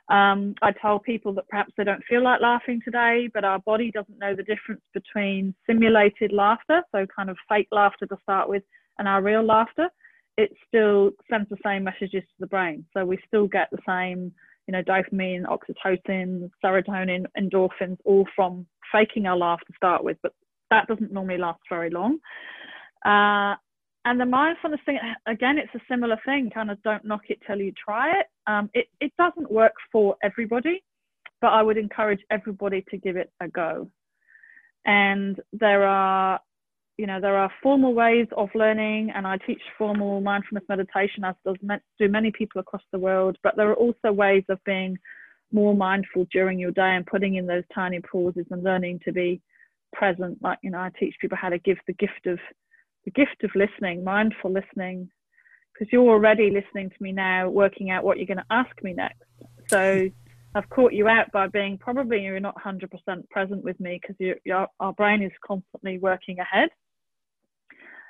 [0.09, 3.91] Um, I tell people that perhaps they don't feel like laughing today, but our body
[3.91, 8.63] doesn't know the difference between simulated laughter, so kind of fake laughter to start with,
[8.99, 9.89] and our real laughter.
[10.37, 14.31] It still sends the same messages to the brain, so we still get the same,
[14.67, 20.33] you know, dopamine, oxytocin, serotonin, endorphins, all from faking our laugh to start with, but
[20.71, 22.19] that doesn't normally last very long.
[23.05, 23.55] Uh,
[24.05, 26.49] and the mindfulness thing, again, it's a similar thing.
[26.53, 28.27] Kind of don't knock it till you try it.
[28.47, 30.81] Um, it it doesn't work for everybody,
[31.41, 33.89] but I would encourage everybody to give it a go.
[34.85, 36.39] And there are,
[36.97, 41.35] you know, there are formal ways of learning, and I teach formal mindfulness meditation, as
[41.45, 41.57] does
[41.99, 43.37] do many people across the world.
[43.43, 44.97] But there are also ways of being
[45.51, 49.41] more mindful during your day and putting in those tiny pauses and learning to be
[49.93, 50.37] present.
[50.41, 52.39] Like you know i teach people how to give the gift of
[53.05, 55.09] the gift of listening mindful listening
[55.73, 58.93] because you're already listening to me now working out what you're going to ask me
[58.93, 59.23] next.
[59.69, 60.09] So
[60.55, 62.89] i've caught you out by being probably you're not 100%
[63.29, 66.69] present with me because your our brain is constantly working ahead.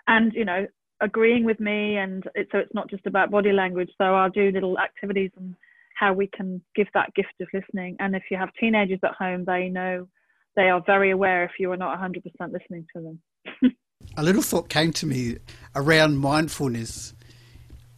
[0.08, 0.68] And you know
[1.00, 3.92] agreeing with me and it, so it's not just about body language.
[3.98, 5.56] So i'll do little activities and
[5.98, 7.96] how we can give that gift of listening.
[8.00, 10.08] And if you have teenagers at home, they know
[10.56, 13.74] they are very aware if you are not 100% listening to them.
[14.18, 15.38] a little thought came to me
[15.76, 17.14] around mindfulness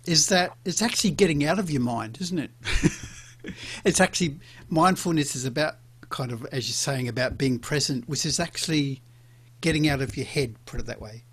[0.06, 2.52] is that it's actually getting out of your mind, isn't it?
[3.86, 5.76] it's actually mindfulness is about
[6.10, 9.02] kind of, as you're saying, about being present, which is actually
[9.62, 11.24] getting out of your head, put it that way.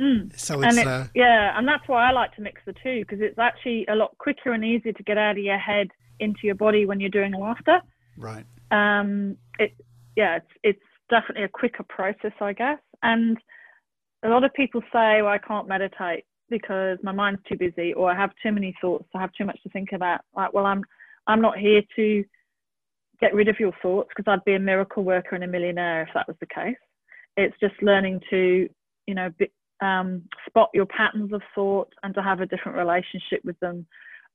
[0.00, 0.36] Mm.
[0.38, 3.20] So it's, it, uh, yeah, and that's why I like to mix the two because
[3.20, 6.54] it's actually a lot quicker and easier to get out of your head into your
[6.54, 7.80] body when you're doing laughter.
[8.16, 8.44] Right.
[8.70, 9.74] Um, it
[10.16, 12.78] yeah, it's it's definitely a quicker process, I guess.
[13.02, 13.38] And
[14.24, 18.10] a lot of people say, "Well, I can't meditate because my mind's too busy, or
[18.10, 20.82] I have too many thoughts, I have too much to think about." Like, well, I'm
[21.26, 22.24] I'm not here to
[23.20, 26.08] get rid of your thoughts because I'd be a miracle worker and a millionaire if
[26.14, 26.76] that was the case.
[27.36, 28.68] It's just learning to,
[29.06, 29.50] you know, be,
[29.80, 33.86] um, spot your patterns of thought and to have a different relationship with them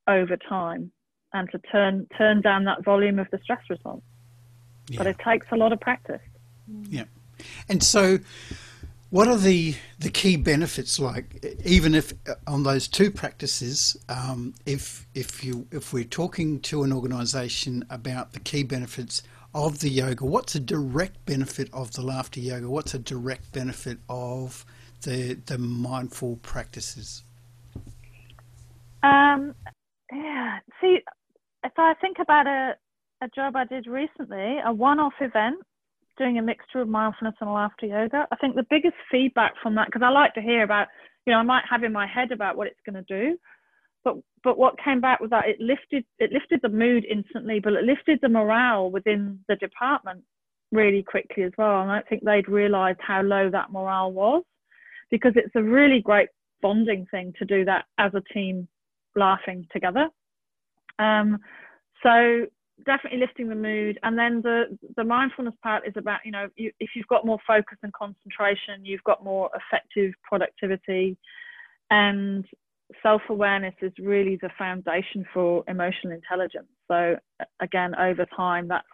[0.08, 0.92] over time
[1.34, 4.02] and to turn turn down that volume of the stress response.
[4.90, 4.98] Yeah.
[4.98, 6.22] But it takes a lot of practice.
[6.90, 7.06] Yeah,
[7.68, 8.20] and so
[9.10, 11.44] what are the the key benefits like?
[11.66, 16.84] Even if uh, on those two practices, um, if if you if we're talking to
[16.84, 19.24] an organisation about the key benefits
[19.56, 22.70] of the yoga, what's a direct benefit of the laughter yoga?
[22.70, 24.64] What's a direct benefit of
[25.02, 27.24] the the mindful practices?
[29.02, 29.56] Um,
[30.12, 30.60] yeah.
[30.82, 31.00] See,
[31.64, 32.76] if I think about a,
[33.22, 35.58] a job I did recently, a one off event
[36.18, 38.28] doing a mixture of mindfulness and laughter yoga.
[38.32, 40.88] I think the biggest feedback from that, because I like to hear about,
[41.26, 43.38] you know, I might have in my head about what it's going to do,
[44.04, 47.74] but but what came back was that it lifted it lifted the mood instantly, but
[47.74, 50.24] it lifted the morale within the department
[50.72, 51.82] really quickly as well.
[51.82, 54.44] And I think they'd realised how low that morale was,
[55.10, 56.30] because it's a really great
[56.62, 58.68] bonding thing to do that as a team,
[59.16, 60.10] laughing together.
[61.00, 61.40] Um,
[62.04, 62.46] so
[62.86, 64.00] definitely lifting the mood.
[64.04, 67.40] And then the the mindfulness part is about you know you, if you've got more
[67.46, 71.18] focus and concentration you've got more effective productivity.
[71.92, 72.46] And
[73.04, 76.68] self-awareness is really the foundation for emotional intelligence.
[76.88, 77.18] So
[77.60, 78.88] again over time that's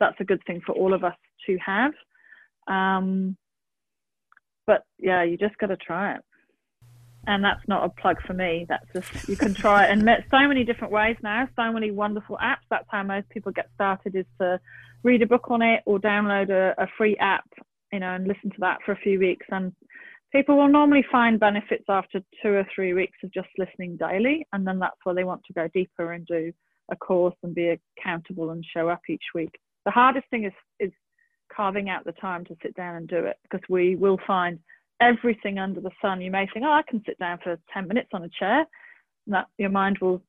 [0.00, 1.92] that's a good thing for all of us to have.
[2.68, 3.36] Um,
[4.66, 6.22] but yeah you just got to try it
[7.26, 8.66] and that's not a plug for me.
[8.68, 11.48] That's just you can try and so many different ways now.
[11.56, 12.66] So many wonderful apps.
[12.70, 14.58] That's how most people get started is to
[15.02, 17.48] read a book on it or download a, a free app,
[17.92, 19.46] you know, and listen to that for a few weeks.
[19.50, 19.72] And
[20.32, 24.66] people will normally find benefits after two or three weeks of just listening daily, and
[24.66, 26.52] then that's where they want to go deeper and do
[26.90, 29.52] a course and be accountable and show up each week.
[29.84, 30.92] The hardest thing is is
[31.54, 34.58] carving out the time to sit down and do it because we will find
[35.02, 36.20] everything under the sun.
[36.20, 38.66] You may think, oh, I can sit down for 10 minutes on a chair.
[39.26, 40.22] That your mind will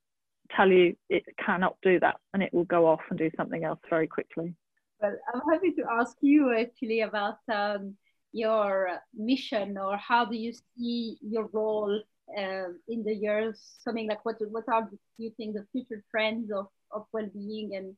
[0.56, 3.80] tell you it cannot do that and it will go off and do something else
[3.90, 4.54] very quickly.
[5.02, 7.96] Well, I'm happy to ask you actually about um,
[8.32, 12.02] your mission or how do you see your role
[12.38, 14.08] uh, in the years coming?
[14.08, 17.96] like what what are you think the future trends of, of well-being and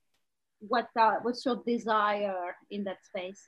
[0.60, 3.48] what are, what's your desire in that space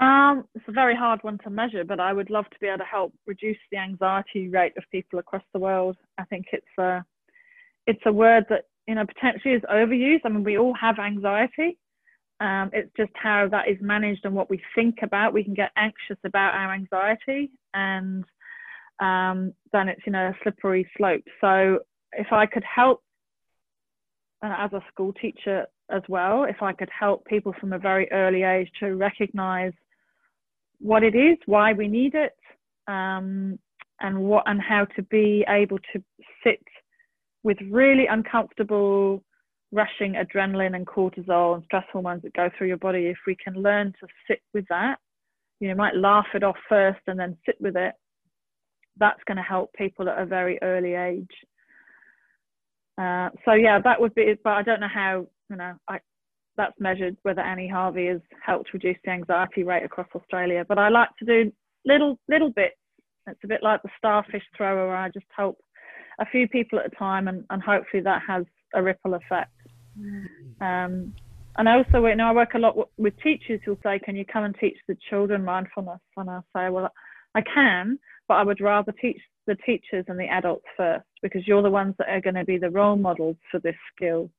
[0.00, 2.78] um, it's a very hard one to measure, but I would love to be able
[2.78, 5.96] to help reduce the anxiety rate of people across the world.
[6.18, 7.04] I think it's a,
[7.86, 10.20] it's a word that you know potentially is overused.
[10.24, 11.78] I mean, we all have anxiety.
[12.40, 15.32] Um, it's just how that is managed and what we think about.
[15.32, 18.24] We can get anxious about our anxiety, and
[19.00, 21.24] um, then it's you know a slippery slope.
[21.40, 21.80] So
[22.12, 23.02] if I could help
[24.44, 28.08] uh, as a school teacher as well, if I could help people from a very
[28.12, 29.72] early age to recognize
[30.80, 32.36] what it is, why we need it,
[32.86, 33.58] um,
[34.00, 36.02] and what and how to be able to
[36.44, 36.62] sit
[37.42, 39.22] with really uncomfortable
[39.72, 43.06] rushing adrenaline and cortisol and stress hormones that go through your body.
[43.06, 44.98] If we can learn to sit with that,
[45.60, 47.94] you know, might laugh it off first and then sit with it.
[48.96, 51.26] That's going to help people at a very early age.
[53.00, 54.34] Uh, so yeah, that would be.
[54.42, 55.26] But I don't know how.
[55.50, 56.00] You know, I
[56.58, 60.66] that's measured whether Annie Harvey has helped reduce the anxiety rate across Australia.
[60.68, 61.52] But I like to do
[61.86, 62.76] little little bits.
[63.26, 65.58] It's a bit like the starfish thrower where I just help
[66.20, 68.44] a few people at a time and, and hopefully that has
[68.74, 69.52] a ripple effect.
[70.60, 71.14] Um,
[71.56, 74.44] and also, you know, I work a lot with teachers who'll say, "Can you come
[74.44, 76.90] and teach the children mindfulness?" And I say, "Well,
[77.34, 81.62] I can, but I would rather teach the teachers and the adults first because you're
[81.62, 84.30] the ones that are going to be the role models for this skill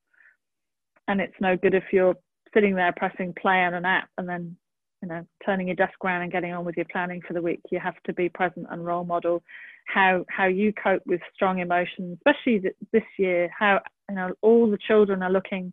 [1.10, 2.14] and it's no good if you're
[2.54, 4.56] sitting there pressing play on an app and then
[5.02, 7.60] you know turning your desk around and getting on with your planning for the week
[7.70, 9.42] you have to be present and role model
[9.86, 14.78] how how you cope with strong emotions especially this year how you know all the
[14.78, 15.72] children are looking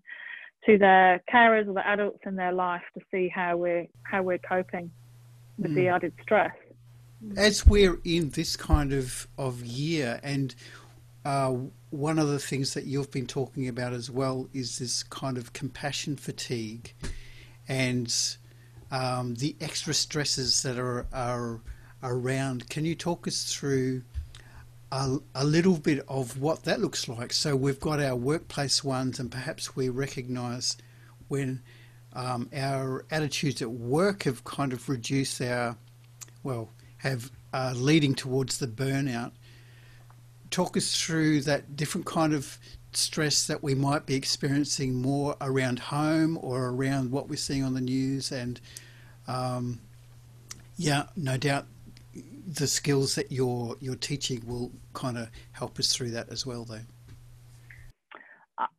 [0.65, 4.39] to their carers or the adults in their life to see how we're how we're
[4.39, 4.89] coping
[5.59, 5.75] with mm.
[5.75, 6.55] the added stress
[7.35, 10.55] as we're in this kind of of year and
[11.25, 11.53] uh,
[11.89, 15.53] one of the things that you've been talking about as well is this kind of
[15.53, 16.93] compassion fatigue
[17.67, 18.13] and
[18.91, 21.61] um, the extra stresses that are, are
[22.03, 22.69] around.
[22.69, 24.03] Can you talk us through
[24.91, 27.33] a, a, little bit of what that looks like?
[27.33, 30.77] So we've got our workplace ones, and perhaps we recognise
[31.27, 31.61] when
[32.13, 35.75] um, our attitudes at work have kind of reduced our,
[36.43, 39.31] well, have uh, leading towards the burnout
[40.49, 42.57] talk us through that different kind of
[42.93, 47.73] stress that we might be experiencing more around home or around what we're seeing on
[47.73, 48.59] the news and
[49.27, 49.79] um,
[50.77, 51.65] yeah no doubt
[52.47, 56.63] the skills that you're you're teaching will kind of help us through that as well
[56.63, 56.79] though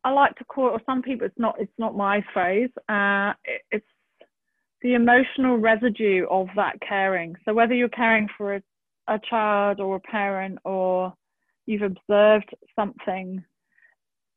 [0.03, 2.69] I like to call it, or some people, it's not, it's not my phrase.
[2.89, 3.85] Uh, it, it's
[4.81, 7.35] the emotional residue of that caring.
[7.45, 8.61] So whether you're caring for a,
[9.07, 11.13] a child or a parent or
[11.69, 13.43] you've observed something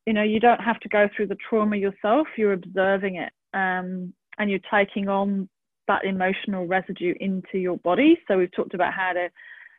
[0.07, 4.13] you know you don't have to go through the trauma yourself you're observing it um,
[4.39, 5.49] and you're taking on
[5.89, 8.19] that emotional residue into your body.
[8.29, 9.29] So we've talked about how to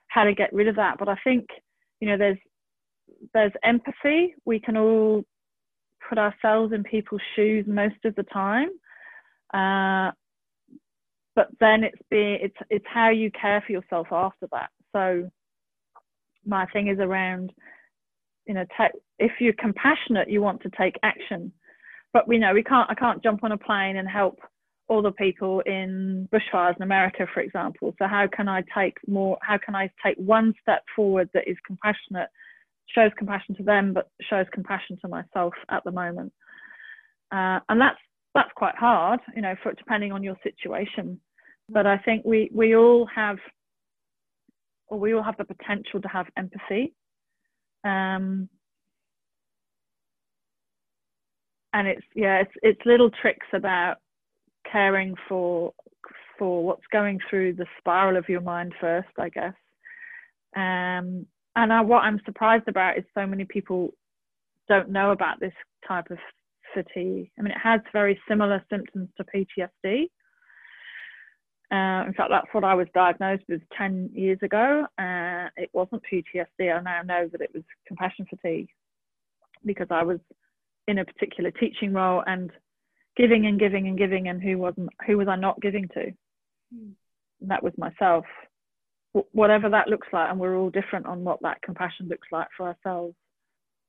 [0.07, 0.97] how to get rid of that.
[0.99, 1.47] But i think
[1.99, 2.37] you know there's
[3.33, 4.35] there's empathy.
[4.45, 5.23] We can all
[6.07, 8.69] put ourselves in people's shoes most of the time.
[9.53, 10.11] Uh,
[11.35, 14.69] but then it's be it's it's how you care for yourself after that.
[14.93, 15.29] So
[16.45, 17.51] my thing is around,
[18.45, 21.51] you know, te- if you're compassionate, you want to take action,
[22.11, 22.89] but we know we can't.
[22.89, 24.39] I can't jump on a plane and help
[24.87, 27.95] all the people in bushfires in America, for example.
[27.99, 29.37] So how can I take more?
[29.41, 32.29] How can I take one step forward that is compassionate,
[32.87, 36.33] shows compassion to them, but shows compassion to myself at the moment?
[37.31, 37.97] Uh, and that's
[38.35, 41.19] that's quite hard, you know, for depending on your situation.
[41.69, 43.37] But I think we we all have,
[44.93, 46.93] or we all have the potential to have empathy.
[47.83, 48.47] Um,
[51.73, 53.97] and it's yeah, it's it's little tricks about
[54.71, 55.73] caring for
[56.37, 59.55] for what's going through the spiral of your mind first, I guess.
[60.55, 61.25] Um,
[61.55, 63.93] and I, what I'm surprised about is so many people
[64.69, 65.53] don't know about this
[65.87, 66.19] type of
[66.73, 67.31] fatigue.
[67.37, 70.05] I mean, it has very similar symptoms to PTSD.
[71.73, 74.85] Uh, in fact, that's what I was diagnosed with 10 years ago.
[74.99, 76.71] Uh, it wasn't PTSD.
[76.71, 78.69] I now know that it was compassion fatigue
[79.65, 80.19] because I was
[80.87, 82.51] in a particular teaching role and
[83.17, 84.89] giving and giving and giving, and who wasn't?
[85.07, 86.13] Who was I not giving to?
[86.75, 86.91] Mm.
[87.41, 88.25] that was myself.
[89.15, 92.49] W- whatever that looks like, and we're all different on what that compassion looks like
[92.55, 93.15] for ourselves.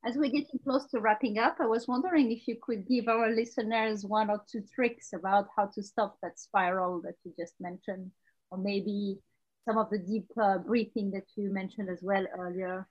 [0.06, 3.30] As we're getting close to wrapping up, I was wondering if you could give our
[3.30, 8.10] listeners one or two tricks about how to stop that spiral that you just mentioned,
[8.50, 9.18] or maybe
[9.64, 12.86] some of the deep uh, breathing that you mentioned as well earlier.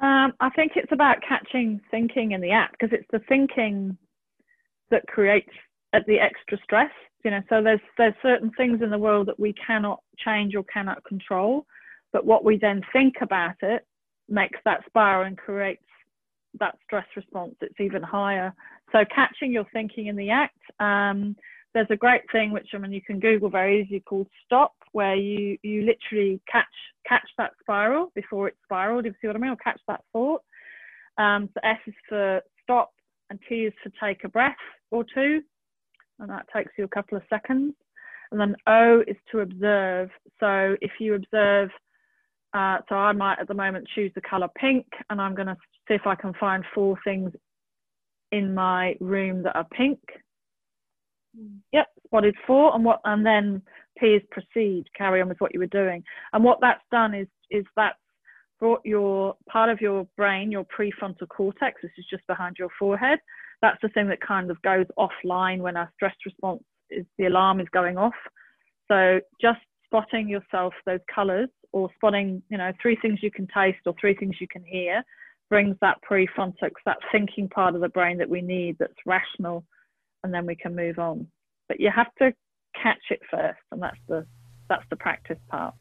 [0.00, 3.98] Um, I think it's about catching thinking in the act because it's the thinking
[4.90, 5.50] that creates
[5.92, 6.92] the extra stress.
[7.24, 10.62] You know, so there's there's certain things in the world that we cannot change or
[10.64, 11.66] cannot control,
[12.12, 13.84] but what we then think about it
[14.32, 15.84] makes that spiral and creates
[16.58, 17.54] that stress response.
[17.60, 18.52] It's even higher.
[18.90, 20.58] So catching your thinking in the act.
[20.80, 21.36] Um,
[21.74, 25.14] there's a great thing which I mean you can Google very easy called stop, where
[25.14, 26.66] you you literally catch
[27.06, 29.06] catch that spiral before it spiraled.
[29.06, 30.42] You see what I mean, or catch that thought.
[31.18, 32.90] Um, so S is for stop,
[33.30, 34.54] and T is for take a breath
[34.90, 35.40] or two,
[36.18, 37.74] and that takes you a couple of seconds.
[38.30, 40.10] And then O is to observe.
[40.40, 41.70] So if you observe
[42.54, 45.56] uh, so I might at the moment choose the color pink and I'm going to
[45.88, 47.32] see if I can find four things
[48.30, 49.98] in my room that are pink.
[51.38, 51.58] Mm.
[51.72, 53.62] Yep, spotted four and what and then
[53.98, 56.04] P is proceed, carry on with what you were doing.
[56.32, 57.96] And what that's done is is that's
[58.58, 63.18] brought your part of your brain, your prefrontal cortex, this is just behind your forehead.
[63.60, 67.60] That's the thing that kind of goes offline when our stress response is the alarm
[67.60, 68.14] is going off.
[68.88, 73.78] So just spotting yourself those colors or spotting, you know, three things you can taste
[73.86, 75.02] or three things you can hear
[75.48, 79.64] brings that prefrontal, that thinking part of the brain that we need that's rational,
[80.24, 81.26] and then we can move on.
[81.68, 82.32] But you have to
[82.80, 84.26] catch it first, and that's the
[84.68, 85.74] that's the practice part.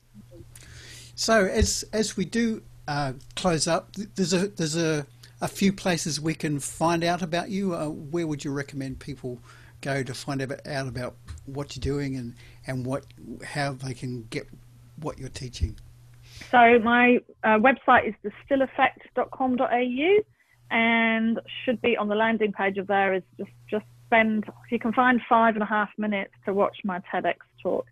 [1.15, 5.05] So as as we do uh, close up, there's a there's a,
[5.39, 7.75] a few places we can find out about you.
[7.75, 9.39] Uh, where would you recommend people
[9.81, 11.15] go to find out about
[11.45, 12.35] what you're doing and,
[12.67, 13.05] and what
[13.43, 14.47] how they can get
[15.01, 15.77] what you're teaching?
[16.49, 18.15] So my uh, website is
[18.49, 20.23] thestilleffect.com.au
[20.71, 24.93] and should be on the landing page of there is just just spend you can
[24.93, 27.85] find five and a half minutes to watch my TEDx talk.